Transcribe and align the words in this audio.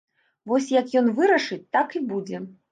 Вось 0.51 0.69
як 0.79 0.87
ён 1.03 1.13
вырашыць, 1.21 1.61
так 1.79 1.87
і 2.01 2.05
будзе. 2.11 2.45